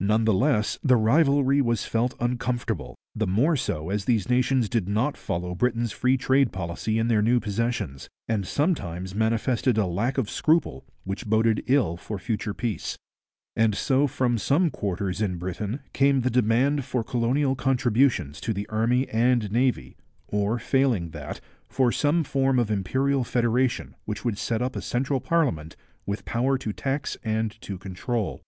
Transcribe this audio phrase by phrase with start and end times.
[0.00, 4.88] None the less the rivalry was felt uncomfortable, the more so as these nations did
[4.88, 10.16] not follow Britain's free trade policy in their new possessions, and sometimes manifested a lack
[10.16, 12.96] of scruple which boded ill for future peace.
[13.54, 18.66] And so from some quarters in Britain came the demand for colonial contributions to the
[18.70, 19.94] Army and Navy,
[20.26, 21.38] or failing that,
[21.68, 26.56] for some form of imperial federation which would set up a central parliament with power
[26.56, 28.40] to tax and to control.